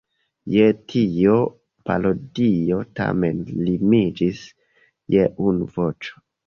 Je 0.53 0.63
tio 0.93 1.35
parodio 1.91 2.81
tamen 3.01 3.47
limiĝis 3.69 4.43
je 5.17 5.33
unu 5.51 5.75
voĉo. 5.79 6.23